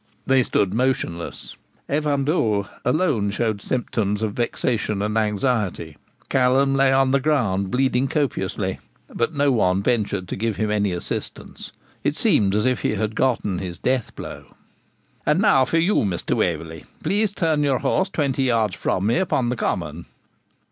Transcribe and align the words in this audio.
They 0.25 0.41
stood 0.41 0.73
motionless; 0.73 1.55
Evan 1.87 2.25
Dhu 2.25 2.65
alone 2.83 3.29
showed 3.29 3.61
symptoms 3.61 4.23
of 4.23 4.33
vexation 4.33 4.99
and 4.99 5.15
anxiety. 5.15 5.95
Callum 6.27 6.73
lay 6.73 6.91
on 6.91 7.11
the 7.11 7.19
ground 7.19 7.69
bleeding 7.69 8.07
copiously, 8.07 8.79
but 9.13 9.35
no 9.35 9.51
one 9.51 9.83
ventured 9.83 10.27
to 10.29 10.35
give 10.35 10.55
him 10.55 10.71
any 10.71 10.91
assistance. 10.91 11.71
It 12.03 12.17
seemed 12.17 12.55
as 12.55 12.65
if 12.65 12.79
he 12.81 12.95
had 12.95 13.13
gotten 13.13 13.59
his 13.59 13.77
death 13.77 14.15
blow. 14.15 14.45
'And 15.23 15.39
now 15.39 15.65
for 15.65 15.77
you, 15.77 15.97
Mr. 15.97 16.35
Waverley; 16.35 16.85
please 17.03 17.29
to 17.33 17.35
turn 17.35 17.61
your 17.61 17.77
horse 17.77 18.09
twenty 18.09 18.41
yards 18.45 18.83
with 18.83 19.03
me 19.03 19.17
upon 19.19 19.49
the 19.49 19.55
common.' 19.55 20.07